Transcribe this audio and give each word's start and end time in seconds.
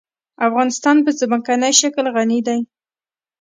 افغانستان 0.47 0.97
په 1.05 1.11
ځمکنی 1.19 1.71
شکل 1.81 2.05
غني 2.15 2.39
دی. 2.47 2.59